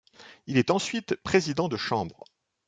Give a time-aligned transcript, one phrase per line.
[0.47, 2.23] Il est ensuite président de chambre.